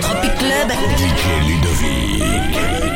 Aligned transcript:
Tropic 0.00 0.34
Club. 0.38 0.70
DJ 0.96 1.24
Ludovick. 1.48 2.89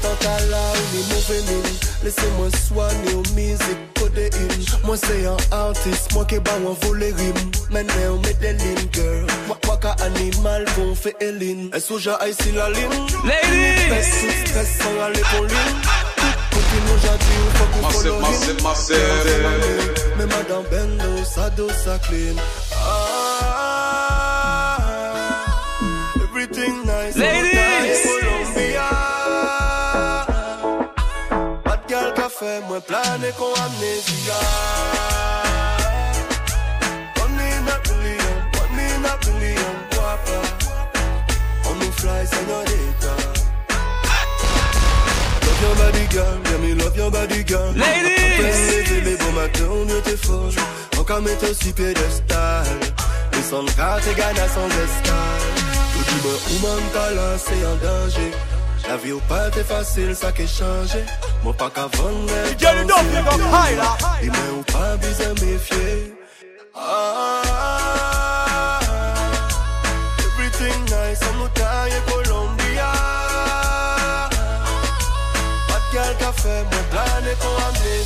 C'est 0.00 0.06
en 0.28 0.50
là 0.50 0.58
où 0.72 0.76
les 0.94 1.04
mauvais 1.14 1.42
mine. 1.52 1.72
Laissez-moi 2.04 2.48
soigner 2.68 3.14
aux 3.14 3.22
musiques 3.34 3.94
codéine. 3.98 4.64
Moi 4.84 4.96
c'est 4.96 5.24
un 5.26 5.36
artiste, 5.56 6.12
moi 6.12 6.24
qui 6.26 6.38
bat 6.38 6.52
un 6.54 6.74
voler 6.86 7.12
rime. 7.12 7.34
Maintenant 7.70 8.14
on 8.14 8.18
met 8.20 8.34
des 8.34 8.52
lignes, 8.52 8.88
girl. 8.92 9.26
Moi, 9.46 9.58
moi 9.64 9.76
qu'un 9.78 9.94
animal 10.04 10.64
qu'on 10.74 10.94
fait 10.94 11.16
Eline. 11.20 11.70
Est-ce 11.74 11.88
que 11.94 11.98
j'ai 11.98 12.14
ici 12.28 12.52
la 12.54 12.68
ligne? 12.70 13.06
Ladies! 13.24 13.80
Stress 13.86 14.08
sous 14.20 14.30
stress 14.46 14.68
sans 14.78 14.96
aller 15.04 15.22
pour 15.34 15.44
ligne. 15.44 15.80
Continue 16.50 16.98
gentil 17.02 17.38
ou 17.42 17.50
faut 17.56 17.66
qu'on 17.72 17.82
Massive, 17.86 18.02
follow 18.02 18.20
massive, 18.20 18.58
him. 18.58 18.62
massive. 18.62 19.92
Mais 20.18 20.26
madame 20.26 20.64
Bendo, 20.70 21.24
ça 21.24 21.50
dos, 21.50 21.70
ça 21.84 21.98
clean. 22.06 22.36
Ah, 23.76 24.78
everything 26.22 26.74
nice. 26.84 27.16
Ladies! 27.16 27.55
Moi 32.76 32.82
plané 32.82 33.32
con 33.32 33.52
amnesia. 33.64 34.38
One 37.22 37.40
in 37.40 37.68
a 37.72 37.76
million, 37.88 38.36
one 38.60 38.80
in 38.84 39.04
a 39.04 39.14
million, 39.24 39.74
guapa. 39.92 40.38
On 41.68 41.74
nous 41.76 41.92
fly, 41.92 42.26
señorita. 42.26 43.12
Love 45.44 45.62
your 45.62 45.74
body 45.76 46.06
girl, 46.10 46.36
yeah 46.44 46.58
me 46.58 46.74
love 46.74 46.96
your 46.96 47.10
body 47.10 47.42
girl 47.44 47.72
Ladies! 47.72 48.16
Matins, 49.34 49.68
on 49.70 49.88
était 49.98 50.16
folle 50.16 50.48
aussi 51.42 51.72
Et 51.78 53.42
sans 53.50 53.62
le 53.62 53.72
cas, 53.72 53.98
t'es 54.02 54.14
gagné 54.14 54.48
sans 54.54 54.68
escale 54.68 55.54
Tout 55.92 56.04
t'as 56.92 57.38
c'est 57.38 57.64
un 57.64 57.76
danger 57.76 58.55
La 58.88 58.96
vie 58.96 59.12
au 59.12 59.20
pas 59.20 59.50
t'es 59.50 59.64
facile, 59.64 60.14
ça 60.14 60.30
qui 60.32 60.46
changé. 60.46 61.04
Moi 61.42 61.52
pas 61.54 61.70
qu'à 61.70 61.88
vendre 61.96 62.28
DJ 62.46 62.62
Ludovick, 62.78 63.24
donc 63.24 63.40
high 63.52 63.76
là. 63.76 63.96
Et 64.22 64.26
moi 64.26 64.38
ou 64.58 64.62
pas 64.62 64.96
besoin 64.96 65.34
méfier. 65.44 66.14
Ah, 66.74 67.42
Everything 70.20 70.84
nice, 70.84 71.20
on 71.32 71.34
nous 71.38 71.48
taille 71.48 72.00
Colombia. 72.06 72.92
Bad 75.68 75.82
girl 75.92 76.14
café, 76.18 76.62
moi 76.70 76.82
plané 76.90 77.34
pour 77.40 77.56
amnesia 77.66 78.05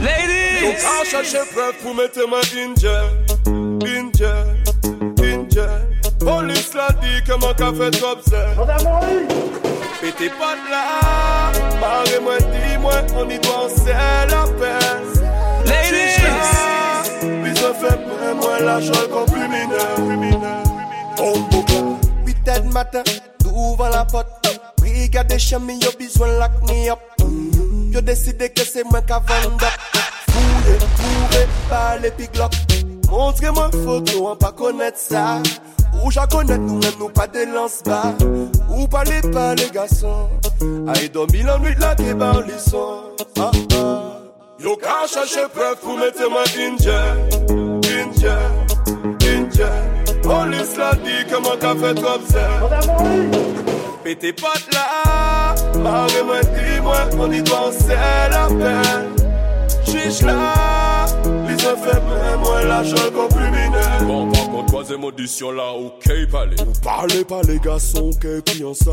Ladies! 0.00 0.42
à 1.00 1.04
chercher 1.04 1.38
preuve 1.52 1.74
pour 1.82 1.94
mettre 1.94 2.26
ma 2.28 2.38
injure 2.38 3.10
Injure, 3.84 4.46
injure 5.18 5.80
Police 6.18 6.74
l'a 6.74 6.88
dit 7.00 7.22
que 7.24 7.32
mon 7.32 7.52
café 7.54 7.88
Et 10.04 10.12
t'es 10.12 10.28
pas 10.30 10.54
de 10.54 10.70
là 10.70 11.52
Parlez-moi, 11.80 12.38
dis-moi, 12.38 12.94
on 13.16 13.28
y 13.28 13.38
doit 13.38 13.68
c'est 13.74 13.92
la 13.92 14.44
peine 14.58 15.66
Ladies! 15.66 16.81
Puis 17.72 17.88
fait 17.88 17.96
moins, 18.06 18.34
moins 18.34 18.60
l'argent 18.60 18.92
qu'on 19.10 19.24
plus 19.24 19.48
mineur, 19.48 19.94
plus 19.94 20.16
mineur 20.16 20.62
On 21.18 21.38
boucle 21.50 21.74
8 22.26 22.48
heures 22.48 22.64
matin, 22.72 23.02
d'ouvre 23.40 23.88
la 23.90 24.04
porte 24.04 24.26
Brigade 24.78 25.28
des 25.28 25.38
chemin, 25.38 25.78
yo 25.80 25.90
besoin 25.98 26.28
lock 26.38 26.50
me 26.68 26.90
up 26.90 26.98
Yo 27.92 28.00
décidé 28.00 28.50
que 28.50 28.62
c'est 28.62 28.84
moi 28.84 29.00
qui 29.00 29.12
vendre 29.12 29.64
up 29.64 29.72
Fouillé, 30.28 30.78
bourré, 30.78 31.48
par 31.68 31.98
les 31.98 32.10
piglocs 32.10 32.52
Montrez-moi 33.10 33.70
photo, 33.84 34.28
on 34.28 34.36
pas 34.36 34.52
connaître 34.52 34.98
ça. 34.98 35.42
Ou 36.02 36.10
j'en 36.10 36.26
connais 36.26 36.56
nous 36.56 36.78
même 36.78 36.94
nous 36.98 37.10
pas 37.10 37.26
de 37.26 37.44
lance 37.54 37.82
bas 37.84 38.14
Ou 38.70 38.86
parlez 38.88 39.20
pas 39.32 39.54
les 39.54 39.68
garçons. 39.70 40.30
Aïe 40.88 41.10
dormi 41.10 41.42
la 41.42 41.58
nuit 41.58 41.74
là 41.78 41.94
qui 41.94 42.14
barre 42.14 42.40
les 42.40 42.58
sons 42.58 43.02
ah, 43.38 43.50
ah. 43.74 44.02
Yo 44.58 44.76
ka 44.76 45.06
chercher 45.12 45.48
preuve 45.52 45.76
pour 45.80 45.98
mettre 45.98 46.30
ma 46.30 46.42
injure 46.56 47.61
Injure, 48.22 48.38
injure 49.20 50.22
Police 50.22 50.76
l'a 50.76 50.94
dit 50.94 51.26
que 51.28 51.36
mon 51.42 51.56
café 51.56 51.92
trop 51.94 52.18
Pété 54.04 54.32
pas 54.32 54.54
de 54.54 54.74
là 54.74 55.54
Marre-moi, 55.82 56.40
dis-moi 56.42 56.96
On 57.18 57.32
y 57.32 57.42
doit 57.42 57.72
c'est 57.76 58.28
la 58.30 58.46
peine. 58.46 59.16
Chiche 59.84 60.22
là 60.22 61.06
Les 61.48 61.66
ont 61.66 61.76
fait 61.76 62.00
moi 62.38 62.82
qu'on 63.12 63.34
plus 63.34 63.50
mineur 63.50 64.02
Bon, 64.06 64.30
par 64.30 64.50
contre, 64.50 64.66
troisième 64.66 65.02
audition 65.02 65.50
là, 65.50 65.72
ok, 65.72 66.30
palais. 66.30 66.56
Parlez 66.82 67.24
pas 67.24 67.40
les 67.48 67.58
garçons 67.58 68.10
qui 68.20 68.42
crient 68.44 68.74
ça 68.74 68.92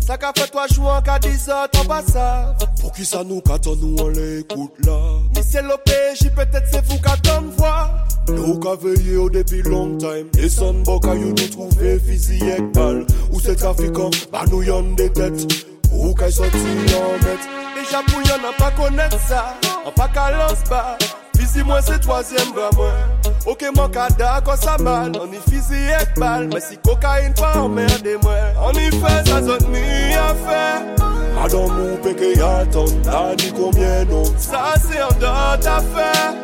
Ça 0.00 0.18
qu'a 0.18 0.32
fait 0.36 0.50
toi 0.50 0.66
jouer 0.72 0.88
en 0.88 1.00
cas 1.00 1.20
10 1.20 1.48
heures 1.48 1.68
t'en 1.70 1.84
pas 1.84 2.02
ça. 2.02 2.56
Pour 2.80 2.90
qui 2.90 3.04
ça 3.04 3.22
nous 3.22 3.40
qu'attend 3.40 3.76
nous 3.76 3.94
on 4.00 4.08
l'écoute 4.08 4.74
là? 4.84 4.98
Mais 5.36 5.42
c'est 5.42 5.62
l'OPJ 5.62 6.30
peut-être 6.34 6.66
c'est 6.72 6.84
vous 6.86 6.98
qu'attend 6.98 7.42
voir 7.56 8.04
Nou 8.32 8.56
ka 8.62 8.76
veye 8.80 9.18
yo 9.18 9.28
depi 9.32 9.62
long 9.68 9.98
time. 9.98 10.30
Desan 10.36 10.84
boka 10.86 11.12
yo 11.18 11.34
nou 11.34 11.50
trouve 11.52 11.98
fizi 12.06 12.40
ek 12.56 12.72
bal 12.76 13.02
Ou 13.32 13.42
se 13.42 13.56
trafikan, 13.58 14.14
ba 14.32 14.46
nou 14.48 14.64
yon 14.64 14.94
detet 14.98 15.44
Ou 15.92 16.14
ka 16.16 16.30
soti 16.32 16.64
yon 16.92 17.20
net 17.26 17.54
Deja 17.74 18.00
pou 18.06 18.22
yon 18.24 18.44
an 18.48 18.54
pa 18.56 18.70
konet 18.78 19.14
sa. 19.28 19.42
An 19.84 19.92
pa 19.96 20.06
kalans 20.14 20.62
ba. 20.70 20.96
Fizi 21.36 21.64
mwen 21.66 21.82
se 21.82 21.98
toasyem 22.00 22.54
vwa 22.56 22.70
mwen. 22.78 23.32
Ok 23.50 23.66
mwen 23.76 23.90
ka 23.92 24.08
da 24.18 24.38
kon 24.46 24.56
sa 24.56 24.78
mal. 24.78 25.12
An 25.20 25.34
yi 25.34 25.42
fizi 25.50 25.82
ek 25.98 26.14
bal 26.20 26.48
Mwen 26.48 26.64
si 26.64 26.78
kokain 26.86 27.34
pa 27.40 27.52
anmerde 27.64 28.16
mwen. 28.22 28.62
An 28.68 28.80
yi 28.80 28.88
fe 29.02 29.18
sa 29.28 29.42
zot 29.44 29.68
mi 29.68 29.84
a 30.16 30.30
fe. 30.46 31.13
Madame 31.34 31.64
ou 31.64 31.96
péché 32.02 32.40
attend 32.40 32.84
Là 33.04 33.34
ni 33.38 33.52
combien 33.52 34.04
non 34.04 34.24
Ça 34.38 34.74
c'est 34.80 35.02
en 35.02 35.18
dehors 35.18 35.58
d'affaires 35.60 36.34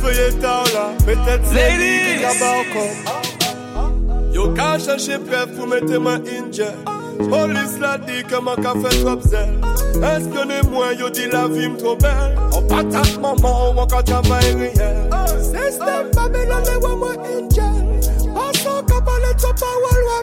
Veuillez 0.00 0.32
tard 0.40 0.64
là 0.74 0.90
Peut-être 1.04 1.44
c'est 1.44 1.72
lui 1.76 2.16
qui 2.16 2.22
Ladies! 2.22 3.38
Yo 4.32 4.52
ka 4.54 4.78
chercher 4.78 5.18
preuve 5.18 5.52
pour 5.56 5.66
mettre 5.66 5.98
ma 5.98 6.14
injure 6.14 6.66
Police 7.18 7.78
l'a 7.80 7.98
dit 7.98 8.22
que 8.22 8.40
mon 8.40 8.54
café 8.54 9.02
trop 9.02 9.20
zèle 9.20 9.58
Espionnez-moi, 9.96 10.92
yo 10.94 11.10
dit 11.10 11.26
la 11.26 11.48
vie 11.48 11.68
m'tro 11.68 11.96
belle. 11.96 12.36
On 12.54 12.62
patate 12.62 13.18
maman, 13.20 13.74
on 13.76 13.86
ka 13.86 14.02
travail 14.02 14.54
réel 14.54 15.10
Système 15.40 16.10
Babylon, 16.14 16.62
les 16.64 16.76
wa 16.86 16.94
moi 16.94 17.12
angel 17.16 18.32
Passons 18.34 18.82
qu'à 18.86 19.00
parler 19.00 19.34
de 19.34 19.42
pas 19.42 19.74
wa 19.82 19.98
loi 19.98 20.22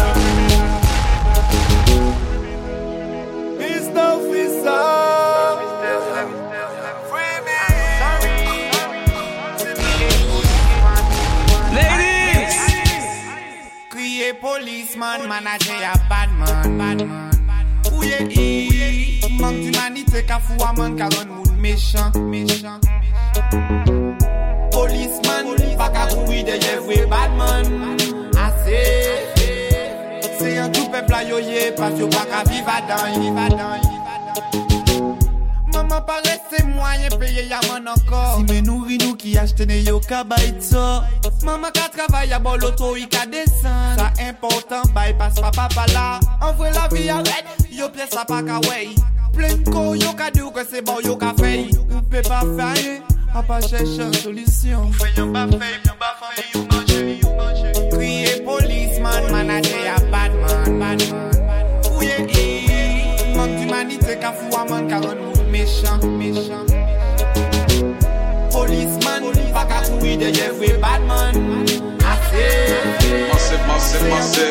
manaje 15.41 15.73
ya 15.81 15.93
badman 16.09 17.09
Ouye 17.93 18.19
i, 18.29 19.21
mank 19.39 19.57
d'umanite 19.57 20.25
ka 20.27 20.39
fwa 20.39 20.73
man 20.77 20.95
karon 20.97 21.27
moun 21.27 21.57
mechan. 21.59 22.11
Polisman, 24.71 25.45
baka 25.77 26.05
koui 26.13 26.43
deye 26.43 26.77
vwe 26.85 27.05
badman 27.09 27.65
Ase, 28.37 28.81
se 30.37 30.55
yon 30.55 30.71
tou 30.71 30.89
pepla 30.91 31.23
yoye, 31.23 31.71
pas 31.75 31.91
yo 31.97 32.07
baka 32.07 32.43
vivadan 32.49 33.81
Maman 35.91 36.05
pare 36.05 36.39
se 36.49 36.63
mwayen 36.63 37.19
peye 37.19 37.49
yaman 37.49 37.87
ankor 37.87 38.37
Si 38.37 38.43
men 38.47 38.63
nouri 38.63 38.97
nou 38.97 39.15
ki 39.19 39.35
achtene 39.37 39.83
yo 39.83 39.99
ka 39.99 40.23
bay 40.23 40.53
tso. 40.59 41.03
Maman 41.43 41.71
ka 41.75 41.89
travay 41.91 42.31
a 42.31 42.39
bon 42.39 42.55
loto 42.61 42.95
yi 42.95 43.07
ka 43.11 43.25
desen. 43.25 43.97
Sa 43.99 44.07
important 44.23 44.87
bay 44.95 45.11
pas 45.19 45.35
papa 45.35 45.67
pa 45.67 45.67
pa 45.75 45.85
la. 45.91 46.19
Anvwe 46.39 46.71
la 46.71 46.87
vi 46.87 47.09
a 47.09 47.17
red, 47.17 47.43
yo 47.69 47.89
pye 47.89 48.07
sa 48.07 48.23
pa 48.23 48.39
ka 48.39 48.61
wey. 48.69 48.95
Plen 49.35 49.63
ko 49.67 49.93
yo 49.93 50.15
ka 50.15 50.31
diw 50.31 50.47
ke 50.55 50.63
se 50.63 50.79
bon 50.79 51.03
yo 51.03 51.17
ka 51.19 51.33
fey. 51.35 51.67
Ou 51.91 51.99
pe 52.07 52.23
pa 52.23 52.39
fey, 52.55 53.01
a 53.35 53.43
pa 53.43 53.59
chèche 53.59 54.07
solisyon. 54.23 54.93
Fè 54.95 55.11
yon 55.17 55.35
ba 55.35 55.43
fey, 55.51 55.75
yon 55.83 55.99
ba 55.99 56.15
fey, 56.23 56.47
yon 56.55 56.71
manje 56.71 57.01
Kriye 57.91 58.39
policeman, 58.47 59.11
polisman, 59.11 59.31
manate 59.31 59.83
a 59.91 59.99
badman 60.07 61.03
Ouye 61.91 62.15
e, 62.31 62.47
mank 63.35 63.59
d'humanite 63.59 64.19
ka 64.23 64.31
fwa 64.31 64.63
man 64.69 64.87
karon 64.87 65.19
mou 65.19 65.40
méchant, 65.61 65.99
méchant. 66.17 66.65
Policeman, 68.51 69.21
baka 69.53 69.81
koui 69.87 70.17
deye 70.17 70.49
vwe 70.57 70.73
badman. 70.81 71.35
Ase, 72.11 72.45
mase, 73.29 73.55
mase, 73.67 73.97
mase. 74.09 74.43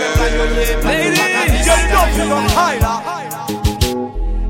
Lady, 0.84 1.58
yo 1.66 1.76
dope 1.90 2.28
yo 2.28 2.38
hay 2.56 2.78
la. 2.80 2.94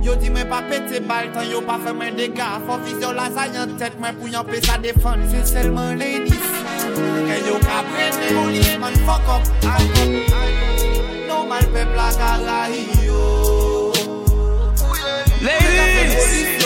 Yo 0.02 0.16
di 0.16 0.30
men 0.30 0.48
pa 0.48 0.62
pete 0.68 1.00
bal 1.00 1.32
tan 1.32 1.50
yo 1.50 1.60
pa 1.62 1.78
fe 1.78 1.92
men 1.92 2.16
dega. 2.16 2.60
Fon 2.66 2.84
viz 2.84 3.00
yo 3.00 3.12
la 3.12 3.30
zayan 3.30 3.76
tet 3.78 3.98
men 4.00 4.16
pou 4.16 4.28
yon 4.28 4.44
pe 4.44 4.60
sa 4.60 4.76
defan. 4.78 5.24
Se 5.30 5.44
selman 5.52 5.98
ladies, 5.98 6.48
ke 7.28 7.36
yo 7.48 7.56
ka 7.64 7.84
prene. 7.88 8.34
Policeman, 8.36 8.94
fuck 9.06 9.28
up, 9.28 9.42
I, 9.64 9.80
I, 9.96 10.08
I. 10.44 11.26
Normal 11.28 11.64
pepla 11.72 12.10
kara 12.20 12.60
yo. 13.06 13.50
Ladies 15.40 16.60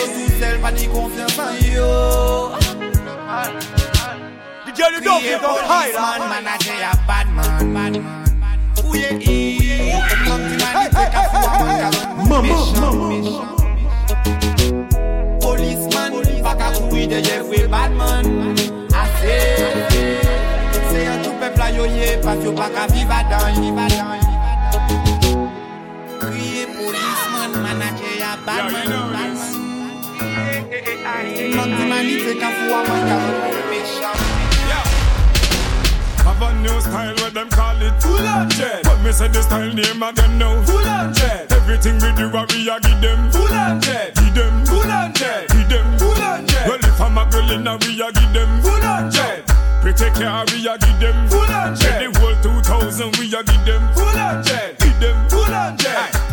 DJ 4.65 4.91
you 4.91 4.99
don't 4.99 5.23
give 5.23 5.43
up 5.43 5.63
high 5.63 5.91
man 5.95 6.43
Manager 6.43 6.75
a 6.83 6.91
bad 7.07 7.27
man 7.31 7.73
Bad 7.73 7.95
man 8.03 8.25
Ouye 8.83 9.15
e 9.21 9.95
Mama 12.27 12.57
Mama 12.75 13.15
Polisman 15.39 16.11
Faka 16.43 16.67
kouy 16.75 17.07
de 17.07 17.21
jevwe 17.23 17.67
bad 17.71 17.91
man 17.95 18.25
Ase 18.91 19.39
Se 20.91 20.99
yon 21.05 21.23
tou 21.23 21.33
pepla 21.39 21.71
yo 21.71 21.85
ye 21.85 22.17
Pas 22.17 22.43
yo 22.43 22.51
baka 22.51 22.91
viva 22.91 23.23
dan 23.29 23.55
Viva 23.55 23.87
dan 23.87 24.24
Kriye 27.05 27.15
policeman, 27.21 27.51
manager 27.61 28.13
ya 28.19 28.35
bad 28.45 28.71
man, 28.71 28.89
bad 29.13 29.33
man. 29.35 29.53
Mank 31.55 31.71
d'humanite 31.77 32.33
ka 32.39 32.49
fwa 32.49 32.79
man 32.87 33.01
ka 33.07 33.15
ron 33.21 33.33
moun 33.41 33.61
méchant. 33.69 34.19
Have 36.25 36.41
a 36.41 36.53
new 36.61 36.81
style 36.81 37.15
what 37.21 37.33
them 37.33 37.49
call 37.49 37.81
it? 37.81 37.93
Full 38.01 38.27
on 38.27 38.49
jet. 38.49 38.83
But 38.83 38.99
me 39.01 39.11
say 39.11 39.27
the 39.27 39.41
style 39.43 39.73
name 39.73 40.03
again 40.03 40.37
now. 40.39 40.61
Full 40.63 40.87
on 40.87 41.13
jet. 41.13 41.51
Everything 41.51 41.95
we 41.95 42.11
do 42.13 42.29
what 42.31 42.51
we 42.51 42.69
a 42.69 42.79
give 42.79 43.01
them. 43.01 43.31
Full 43.31 43.53
on 43.53 43.79
jet. 43.81 44.15
Give 44.15 44.33
them. 44.33 44.65
Full 44.65 44.91
on 44.91 45.13
jet. 45.13 45.47
Give 45.49 45.69
them. 45.69 45.97
Full 45.99 46.23
on 46.23 46.47
jet. 46.47 46.67
Well 46.67 46.79
if 46.79 47.01
I'm 47.01 47.17
a 47.17 47.25
girl 47.29 47.51
in 47.51 47.67
a 47.67 47.77
we 47.85 48.01
a 48.01 48.11
give 48.11 48.33
them. 48.33 48.61
Full 48.61 48.83
on 48.83 49.11
jet. 49.11 49.45
Pretty 49.81 50.09
care 50.17 50.43
we 50.49 50.67
a 50.67 50.77
give 50.77 50.99
them. 50.99 51.29
Full 51.29 51.53
on 51.53 51.75
jet. 51.75 52.01
The 52.01 52.19
whole 52.19 52.35
2000 52.41 53.17
we 53.19 53.27
a 53.35 53.43
give 53.43 53.65
them. 53.65 53.83
Full 53.93 54.17
on 54.17 54.43
jet. 54.43 54.79
Give 54.79 54.99
them. 54.99 55.29
Full 55.29 55.53
on 55.53 55.77
jet 55.77 56.24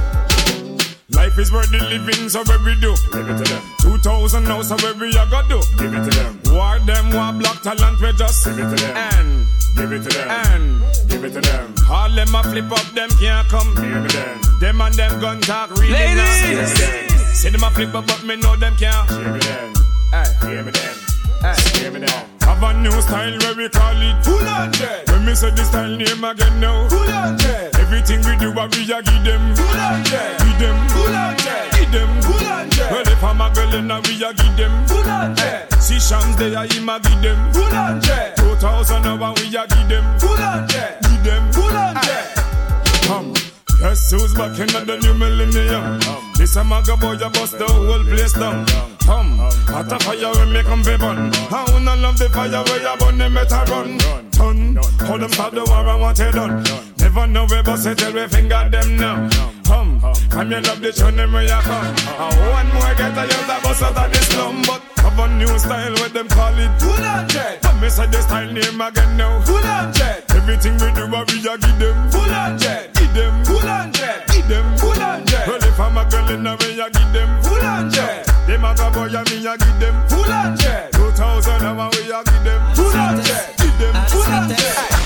Life 1.23 1.39
is 1.39 1.53
worth 1.53 1.71
the 1.71 1.79
living, 1.79 2.29
so 2.29 2.43
where 2.51 2.59
we 2.67 2.75
do? 2.83 2.99
Give 3.15 3.31
it 3.31 3.39
to 3.39 3.47
them. 3.47 3.63
2000 3.79 4.43
now, 4.43 4.61
so 4.61 4.75
where 4.83 4.93
we 4.99 5.15
a 5.15 5.23
go 5.31 5.39
do? 5.47 5.63
Give 5.79 5.95
it 5.95 6.03
to 6.03 6.11
them. 6.19 6.35
War 6.51 6.83
them, 6.83 7.15
war 7.15 7.31
black 7.31 7.63
talent, 7.63 8.03
we 8.03 8.11
just 8.19 8.43
give 8.43 8.59
it 8.59 8.67
to 8.67 8.75
them. 8.75 8.97
And 9.15 9.47
give 9.79 9.93
it 9.93 10.03
to 10.03 10.11
them. 10.19 10.29
And 10.51 10.83
give 11.07 11.23
it 11.23 11.31
to 11.35 11.41
them. 11.41 11.75
All 11.89 12.11
them 12.11 12.35
a 12.35 12.43
flip 12.43 12.73
up, 12.75 12.83
them 12.99 13.09
can't 13.23 13.47
come. 13.47 13.71
Hear 13.79 14.03
me 14.03 14.09
them. 14.11 14.41
Them 14.59 14.81
and 14.81 14.95
them 14.99 15.21
gun 15.21 15.41
talk 15.43 15.71
really 15.79 15.93
Ladies. 15.93 16.19
nasty. 16.19 17.15
See 17.39 17.51
them 17.51 17.63
a 17.63 17.71
flip 17.71 17.95
up, 17.95 18.05
but 18.05 18.25
me 18.25 18.35
know 18.35 18.57
them 18.57 18.75
can't. 18.75 19.09
Hear 19.09 19.31
me 19.31 19.39
them. 19.39 19.75
Hey. 20.11 20.27
Hear 20.43 20.63
me 20.67 20.73
them. 20.75 20.95
Hey. 21.39 21.79
Hear 21.79 21.91
me 21.93 22.01
them. 22.01 22.27
Have 22.43 22.63
a 22.65 22.75
new 22.83 22.99
style 23.01 23.39
where 23.39 23.55
we 23.55 23.69
call 23.69 23.95
it 23.95 24.25
Full 24.27 24.43
on. 24.43 24.75
When 25.07 25.25
me 25.25 25.35
say 25.37 25.55
the 25.55 25.63
style 25.63 25.97
name 25.97 26.25
again 26.25 26.59
now 26.59 26.89
Full 26.89 26.99
on 27.15 27.39
jet. 27.39 27.72
Everything 27.93 28.25
we 28.25 28.37
do, 28.39 28.53
what 28.53 28.75
we 28.75 28.85
a 28.85 29.03
give 29.03 29.23
them 29.23 29.55
Full 29.55 29.67
on 29.69 30.03
jet. 30.05 30.39
Give 30.39 30.59
them 30.59 30.89
Full 30.89 31.15
on 31.15 31.37
jet. 31.37 31.73
Give 31.77 31.93
them 31.93 32.23
Full 32.23 32.49
on 32.49 32.71
jet. 32.71 32.91
Well, 32.91 33.07
if 33.07 33.23
I'm 33.23 33.41
a 33.43 33.53
girl, 33.53 33.71
then 33.71 33.89
we 34.09 34.25
a 34.25 34.33
give 34.33 34.57
them 34.57 34.87
Full 34.87 35.11
on 35.11 35.37
jet. 35.37 35.71
See 35.75 36.01
Shams, 36.01 36.35
they 36.37 36.55
a 36.55 36.65
him 36.65 36.89
a 36.89 36.99
give 37.01 37.21
them 37.21 38.01
jet. 38.01 38.35
2000 38.37 39.03
now, 39.03 39.35
we 39.35 39.45
a 39.55 39.67
give 39.69 39.89
them 39.91 40.19
Full 40.19 40.31
on 40.31 40.67
jet. 40.69 41.03
Give 41.03 41.23
them 41.23 41.53
jet. 41.53 41.69
Ah. 41.69 43.03
Come. 43.05 43.35
Guess 43.79 44.11
who's 44.11 44.33
back 44.33 44.59
in 44.59 44.69
the 44.69 44.97
new 44.97 45.13
millennium? 45.13 46.01
This 46.39 46.57
a 46.57 46.65
maga 46.65 46.97
boy, 46.97 47.17
a 47.17 47.29
bust 47.29 47.59
the 47.59 47.67
whole 47.67 48.05
place 48.05 48.33
down. 48.33 48.65
Come, 49.05 49.37
hot 49.69 49.93
a 49.93 49.99
fire 49.99 50.33
when 50.33 50.51
me 50.51 50.63
come 50.63 50.83
fi 50.83 50.97
burn. 50.97 51.31
I 51.53 51.69
wanna 51.71 51.97
love 51.97 52.17
the 52.17 52.31
fire 52.31 52.65
where 52.65 52.81
you 52.81 52.97
burn, 52.99 53.19
them 53.19 53.35
better 53.35 53.65
run. 53.71 53.99
Turn, 54.31 54.77
how 54.99 55.19
them 55.19 55.31
start 55.31 55.53
the 55.53 55.65
war 55.65 55.87
and 55.87 56.01
what 56.01 56.17
they 56.17 56.31
done. 56.31 56.92
Never 57.03 57.27
know 57.27 57.47
we 57.51 57.61
bust 57.63 57.87
it 57.87 57.99
till 57.99 58.13
we 58.15 58.27
finger 58.29 58.69
them 58.71 58.97
now. 58.97 59.29
Come, 59.67 60.01
come 60.31 60.51
you 60.51 60.61
love 60.61 60.81
the 60.81 60.93
tune 60.93 61.17
them 61.17 61.33
where 61.33 61.43
you 61.43 61.61
come. 61.67 61.87
And 62.07 62.37
one 62.55 62.69
more 62.73 62.95
get 62.95 63.19
a 63.19 63.25
a 63.27 63.61
bust 63.61 63.83
out 63.83 63.99
of 63.99 64.13
the 64.13 64.19
slum, 64.31 64.63
but 64.63 64.83
have 65.03 65.19
a 65.19 65.27
new 65.35 65.59
style 65.59 65.95
where 65.95 66.09
them 66.09 66.29
call 66.29 66.57
it 66.59 66.71
Full 66.81 67.05
on 67.05 67.29
jet. 67.29 67.59
But 67.63 67.75
me 67.81 67.89
say 67.89 68.07
the 68.07 68.23
style 68.23 68.53
name 68.53 68.81
again 68.81 69.17
now. 69.17 69.41
Full 69.43 69.57
on 69.59 69.93
jet. 69.93 70.25
Everything 70.31 70.75
we 70.75 70.89
do, 70.95 71.11
what 71.11 71.27
we 71.31 71.39
a 71.43 71.59
give 71.59 71.79
them. 71.79 72.11
Full 72.11 72.35
on 72.35 72.59
jet. 72.59 72.95
Give 72.95 73.13
them 73.15 73.45
full 73.45 73.69
on 73.69 73.93
jet. 73.93 74.27
Give 74.29 74.49
them 74.49 74.79
full 74.79 75.03
on 75.03 75.27
jet. 75.27 75.49
Well, 75.49 75.63
if 75.63 75.81
I'm 75.81 75.97
a 75.99 76.05
girl 76.09 76.31
in 76.31 76.47
a 76.47 76.55
way, 76.55 76.81
I 76.81 76.89
give 76.89 77.13
them 77.13 77.43
full 77.43 77.65
on 77.67 77.91
jet. 77.91 78.27
Them 78.47 78.65
a 78.65 78.75
go 78.75 78.91
boy, 78.95 79.11
and 79.11 79.27
me 79.31 79.47
a 79.47 79.59
give 79.59 79.79
them 79.81 79.97
full 80.09 80.33
on 80.33 80.57
jet. 80.57 80.93
2000 80.93 81.63
hour, 81.67 81.91
we 81.99 82.13
a 82.13 82.23
give 82.23 82.45
them 82.47 82.63
full 82.75 82.95
on 82.95 83.19
jet. 83.25 83.59
Give 83.59 83.79
them 83.79 83.95
full 84.07 84.23
on 84.23 84.49
jet. 84.49 85.02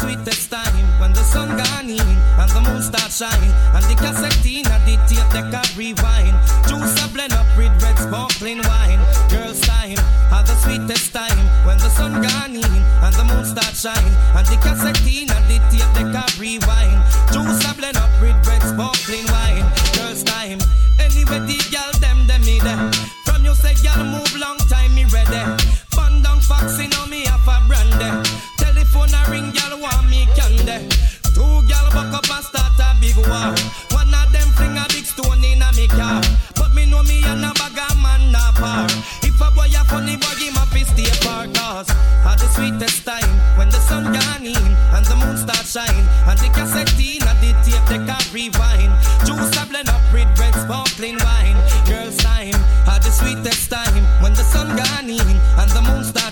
Sweetest 0.00 0.50
time 0.50 1.00
when 1.00 1.12
the 1.12 1.22
sun 1.22 1.48
gone 1.48 1.90
in 1.90 2.10
and 2.40 2.50
the 2.56 2.60
moon 2.64 2.82
start 2.82 3.12
shine 3.12 3.52
and 3.76 3.84
the 3.84 3.94
cassette 3.94 4.46
in 4.48 4.64
and 4.64 4.84
the 4.88 4.96
tape 5.04 5.28
deck 5.28 5.52
a 5.52 5.62
rewind. 5.76 6.36
Juice 6.66 6.96
a 7.04 7.08
blend 7.12 7.32
up 7.34 7.46
with 7.56 7.72
red 7.82 7.98
sparkling 7.98 8.62
wine. 8.64 9.00
Girls 9.28 9.60
time, 9.60 10.00
have 10.32 10.46
the 10.46 10.56
sweetest 10.64 11.12
time 11.12 11.40
when 11.66 11.76
the 11.78 11.90
sun 11.90 12.12
gone 12.22 12.56
in 12.56 12.74
and 13.04 13.14
the 13.14 13.24
moon 13.28 13.44
start 13.44 13.76
shine 13.76 14.12
and 14.36 14.46
the 14.48 14.56
cassette 14.64 15.04
in 15.04 15.29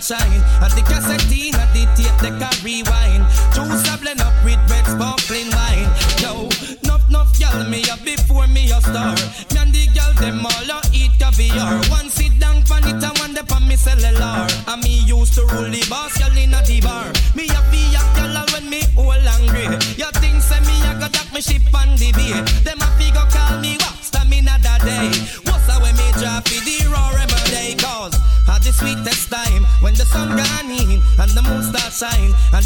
shine. 0.09 0.41
And 0.65 0.73
the 0.73 0.83
cassette 0.89 1.29
in 1.29 1.53
the 1.53 1.85
tape 1.93 2.17
they 2.25 2.33
can 2.33 2.57
rewind. 2.65 3.29
Juice 3.53 3.85
a 3.85 3.97
up 4.25 4.33
with 4.41 4.57
red 4.73 4.87
sparkling 4.89 5.53
wine. 5.53 5.89
Yo, 6.25 6.49
nuff 6.89 7.05
nuff 7.13 7.29
gal 7.39 7.69
me 7.69 7.85
up 7.93 8.01
before 8.01 8.49
me 8.49 8.73
a 8.73 8.81
star. 8.81 9.13
Me 9.53 9.59
and 9.61 9.73
the 9.75 9.85
gal 9.93 10.13
them 10.17 10.47
all 10.47 10.71
a 10.73 10.81
eat 10.97 11.13
caviar. 11.21 11.77
One 11.93 12.09
sit 12.09 12.33
down 12.41 12.65
pan 12.65 12.89
it 12.89 13.05
and 13.05 13.19
one 13.21 13.35
dep 13.35 13.53
on 13.53 13.69
me 13.69 13.77
cellular. 13.77 14.49
And 14.67 14.83
me 14.83 15.05
used 15.05 15.35
to 15.35 15.45
rule 15.53 15.69
the 15.69 15.85
boss 15.91 16.17
gal 16.17 16.33
in 16.33 16.57
a 16.57 16.61
the 16.65 16.81
bar. 16.81 17.13
Me 17.37 17.45
a 17.53 17.61
be 17.69 17.93
a 17.93 18.03
gal 18.17 18.37
when 18.53 18.71
me 18.71 18.81
all 18.97 19.13
angry. 19.13 19.69
You 20.01 20.09
think 20.25 20.41
say 20.41 20.61
me 20.65 20.77
a 20.89 20.97
go 20.97 21.09
dock 21.13 21.29
me 21.35 21.41
ship 21.43 21.69
on 21.75 21.97
the 22.01 22.09
bay. 22.17 22.33
Them 22.65 22.78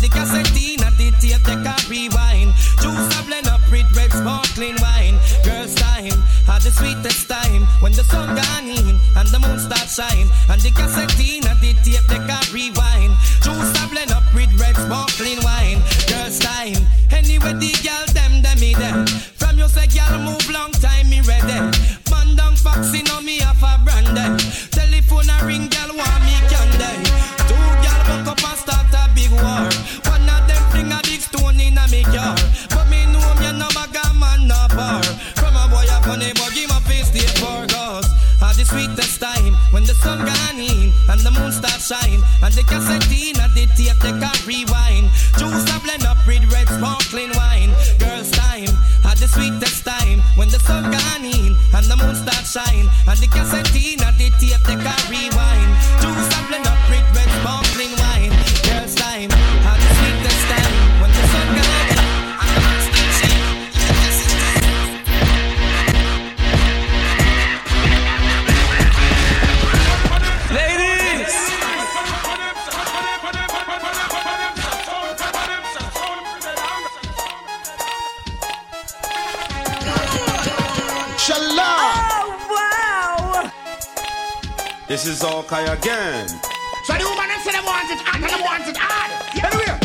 the 0.02 0.08
cassette 0.08 0.50
in 0.58 0.82
the 0.98 1.14
tape 1.22 1.42
they 1.46 1.54
can 1.62 1.82
rewind. 1.88 2.52
Juice 2.82 3.18
a 3.18 3.22
blend 3.22 3.46
up 3.46 3.62
with 3.70 3.86
red 3.96 4.10
sparkling 4.10 4.74
wine. 4.82 5.16
Girls 5.44 5.74
time 5.76 6.18
had 6.44 6.62
the 6.62 6.72
sweetest 6.74 7.28
time 7.28 7.62
when 7.80 7.92
the 7.92 8.02
sun 8.04 8.34
gone 8.34 8.66
in 8.66 8.98
and 9.16 9.28
the 9.28 9.38
moon 9.38 9.58
start 9.60 9.88
shine 9.88 10.28
and 10.50 10.60
the 10.60 10.70
cassette 10.72 11.21
gone 40.24 40.58
in 40.58 40.92
and 41.10 41.20
the 41.20 41.30
moon 41.30 41.52
start 41.52 41.80
shine 41.80 42.22
and 42.42 42.54
the 42.54 42.62
cassette 42.62 43.10
in 43.10 43.34
and 43.38 43.52
the 43.54 43.66
tape 43.76 43.98
they 44.00 44.14
can 44.14 44.38
rewind. 44.46 45.10
Juice 45.38 45.66
a 45.68 45.76
blend 45.80 46.04
up 46.04 46.18
with 46.26 46.44
red 46.52 46.68
sparkling 46.68 47.32
wine. 47.34 47.70
Girls 47.98 48.30
time 48.30 48.72
had 49.02 49.18
the 49.18 49.28
sweetest 49.28 49.84
time 49.84 50.20
when 50.36 50.48
the 50.48 50.60
sun 50.60 50.90
gone 50.90 51.24
in 51.24 51.56
and 51.74 51.86
the 51.86 51.96
moon 51.96 52.14
start 52.14 52.46
shine 52.46 52.88
and 53.08 53.18
the 53.18 53.28
cassette 53.28 53.74
in 53.74 54.00
and 54.02 54.16
the 54.18 54.30
tape 54.40 54.62
they 54.66 54.78
can 54.78 55.11
This 85.22 85.30
is 85.30 85.36
all 85.36 85.44
Kai 85.44 85.60
again. 85.60 86.26
So 86.82 86.94
the 86.94 87.04
woman 87.04 87.28
them 87.28 87.40
say 87.44 87.52
them 87.52 87.64
want 87.64 87.88
it 87.92 88.00
hot 88.02 88.16
and 88.16 88.24
them 88.26 88.42
want 88.42 88.66
it 88.66 88.76
hard. 88.76 89.10
Anyway. 89.38 89.78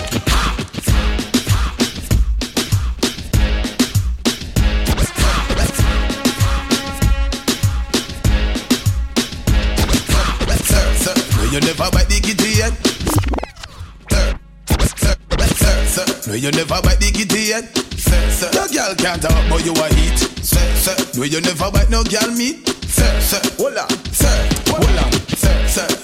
Sir, 10.65 10.95
sir, 10.97 11.13
no, 11.37 11.43
you 11.51 11.59
never 11.59 11.91
bite 11.91 12.09
the 12.09 12.19
kitty 12.19 12.57
yet. 12.57 12.73
Sir, 14.09 14.39
sir, 14.97 15.13
sir, 15.53 15.85
sir, 15.85 16.31
no, 16.31 16.33
you 16.33 16.49
never 16.49 16.81
bite 16.81 16.99
the 16.99 17.11
kitty 17.13 17.41
yet. 17.49 17.77
Sir, 17.95 18.29
sir, 18.31 18.49
no 18.55 18.65
girl 18.73 18.95
can't 18.95 19.21
talk, 19.21 19.49
but 19.51 19.63
you 19.63 19.73
a 19.73 19.93
heat. 19.93 20.17
Sir, 20.17 20.65
sir, 20.77 20.95
no, 21.15 21.25
you 21.25 21.41
never 21.41 21.69
bite 21.69 21.91
no 21.91 22.03
girl 22.03 22.31
meat. 22.31 22.67
Sir, 22.87 23.21
sir, 23.21 23.41
hola, 23.57 23.85
sir, 23.85 23.85
hola, 23.85 23.85
sir, 23.85 24.01
sir, 24.01 24.06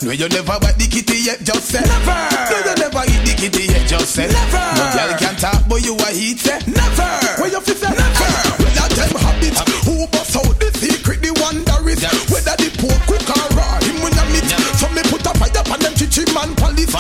no, 0.04 0.12
you 0.12 0.28
never 0.28 0.60
bite 0.60 0.76
the 0.76 0.84
kitty 0.84 1.16
yet, 1.24 1.40
just 1.48 1.72
say 1.72 1.80
never. 1.80 2.20
No, 2.52 2.58
you 2.60 2.76
never 2.76 3.04
eat 3.08 3.24
the 3.24 3.34
kitty 3.40 3.72
yet, 3.72 3.88
just 3.88 4.12
say 4.12 4.28
never. 4.28 4.64
No 4.76 4.84
girl 4.92 5.12
can 5.16 5.36
talk, 5.40 5.64
but 5.64 5.80
you 5.80 5.96
a 5.96 6.10
heat 6.12 6.44
say 6.44 6.60
never. 6.68 7.08
Where 7.40 7.48
you 7.48 7.62
feel 7.64 7.80
say 7.80 7.88
never. 7.88 8.28
Well, 8.60 8.74
that 8.84 8.92
them 9.00 9.16
habits 9.16 9.64
who 9.88 10.04
bust 10.12 10.36
out 10.36 10.60
the 10.60 10.70
secret, 10.76 11.24
the 11.24 11.32
wonder 11.40 11.80
is 11.88 12.04
whether 12.28 12.52
the 12.60 12.68
poor 12.84 12.92
quick 13.08 13.24
or 13.32 13.48
raw, 13.56 13.80
him 13.80 14.04
when 14.04 14.12
I 14.20 14.28
meet. 14.28 14.44
So 14.76 14.92
me 14.92 15.08
put 15.08 15.24
a 15.24 15.32
fire 15.40 15.64
on 15.72 15.80
them 15.80 15.96
chichi 15.96 16.28
man 16.36 16.52
police. 16.60 16.92